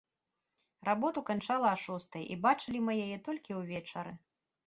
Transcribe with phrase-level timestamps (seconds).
[0.87, 4.11] Работу канчала а шостай, і бачылі мы яе толькі ўвечары.